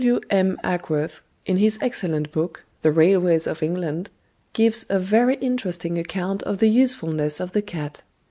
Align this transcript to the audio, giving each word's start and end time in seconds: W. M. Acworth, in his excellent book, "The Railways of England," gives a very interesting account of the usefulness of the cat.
W. 0.01 0.19
M. 0.31 0.57
Acworth, 0.63 1.21
in 1.45 1.57
his 1.57 1.77
excellent 1.79 2.31
book, 2.31 2.63
"The 2.81 2.91
Railways 2.91 3.45
of 3.45 3.61
England," 3.61 4.09
gives 4.53 4.83
a 4.89 4.97
very 4.97 5.35
interesting 5.35 5.99
account 5.99 6.41
of 6.41 6.57
the 6.57 6.69
usefulness 6.69 7.39
of 7.39 7.51
the 7.51 7.61
cat. 7.61 8.01